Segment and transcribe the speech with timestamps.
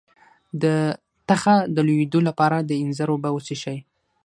[0.63, 0.65] د
[1.29, 3.79] تخه د لوییدو لپاره د انځر اوبه وڅښئ